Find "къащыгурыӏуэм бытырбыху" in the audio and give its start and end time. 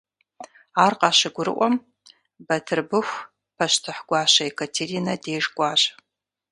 0.99-3.25